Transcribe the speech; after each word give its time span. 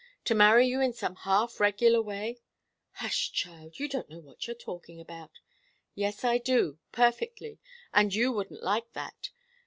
To 0.25 0.33
marry 0.33 0.65
you 0.65 0.81
in 0.81 0.93
some 0.93 1.15
half 1.15 1.59
regular 1.59 2.01
way" 2.01 2.39
"Hush, 3.01 3.31
child! 3.31 3.77
You 3.77 3.87
don't 3.87 4.09
know 4.09 4.17
what 4.19 4.47
you're 4.47 4.55
talking 4.55 4.99
about!" 4.99 5.29
"Yes, 5.93 6.23
I 6.23 6.39
do 6.39 6.79
perfectly. 6.91 7.59
And 7.93 8.11
you 8.11 8.31
wouldn't 8.31 8.63
like 8.63 8.93
that. 8.93 9.29